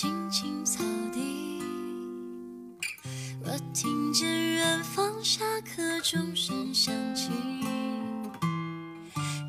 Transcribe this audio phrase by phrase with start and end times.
[0.00, 1.60] 青青草地，
[3.42, 7.30] 我听见远方下课钟声响起，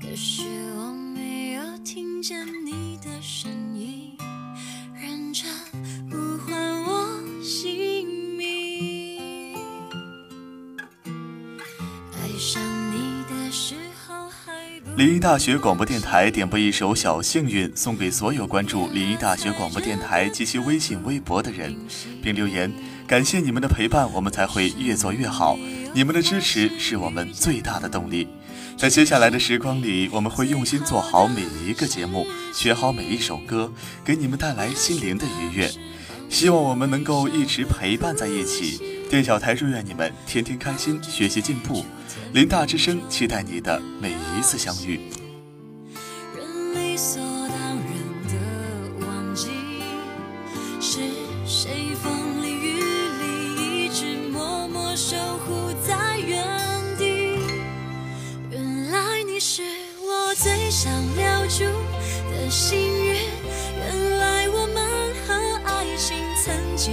[0.00, 0.44] 可是
[0.76, 3.65] 我没有听见你的声音，
[14.96, 21.76] 临沂大学广播电台点播一首《小幸运》，送给所有关注临沂大学广播电台及其微信、微博的人，
[22.22, 22.72] 并留言
[23.06, 25.58] 感谢你们的陪伴，我们才会越做越好。
[25.92, 28.26] 你们的支持是我们最大的动力。
[28.78, 33.70] 在接下来的时光里，我们会用心做好每一个节目，学好每一首歌，
[34.02, 35.70] 给你们带来心灵的愉悦。
[36.30, 38.95] 希望我们能够一直陪伴在一起。
[39.08, 41.84] 电小台祝愿你们天天开心，学习进步。
[42.32, 45.00] 林大之声期待你的每一次相遇。
[46.34, 47.86] 人理所当然
[48.28, 49.48] 的忘记，
[50.80, 50.98] 是
[51.46, 52.82] 谁风里雨
[53.20, 56.44] 里一直默默守护在原
[56.98, 57.38] 地。
[58.50, 59.62] 原来你是
[60.00, 61.64] 我最想留住
[62.32, 63.14] 的幸运，
[63.78, 65.32] 原来我们和
[65.64, 66.92] 爱情曾经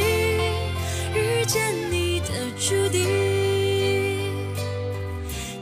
[1.51, 3.05] 见你的注定，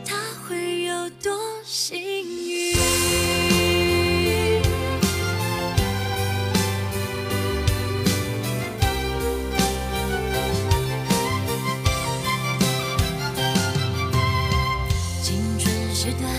[0.06, 0.16] 他
[0.48, 1.34] 会有多
[1.66, 2.76] 幸运？
[15.24, 16.32] 青春是段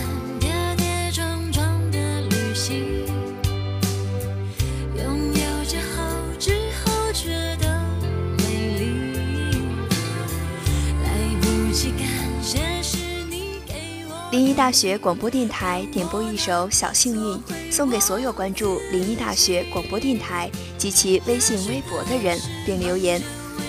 [14.31, 17.37] 临沂大学广播电台点播一首《小幸运》，
[17.69, 23.21] 送给所有关注临沂大学广播电台及其微信、微博的人，并留言。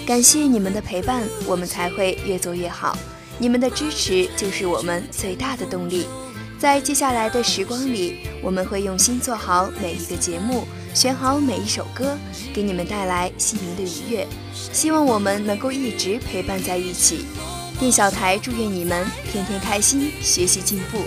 [0.07, 2.97] 感谢你们的陪伴，我们才会越做越好。
[3.39, 6.07] 你们的支持就是我们最大的动力。
[6.61, 10.63] 在接下来的时光里，我们会用心做好每一个节目，
[10.95, 12.17] 选好每一首歌，
[12.55, 14.25] 给你们带来心灵的愉悦。
[14.55, 17.25] 希望我们能够一直陪伴在一起。
[17.83, 21.03] 聂小台祝愿你们天天开心，学习进步。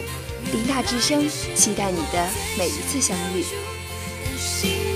[0.51, 1.25] 林大之声，
[1.55, 2.27] 期待你的
[2.57, 4.94] 每一次相遇。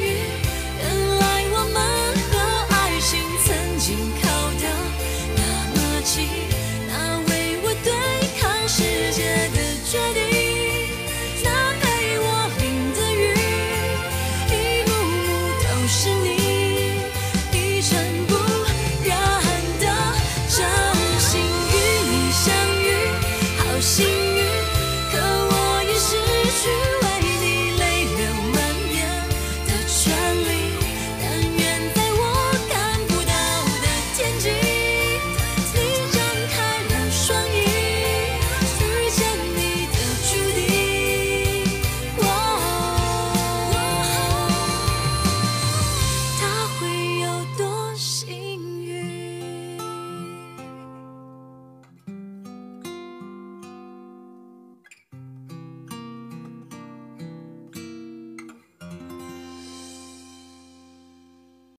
[30.09, 30.58] 远离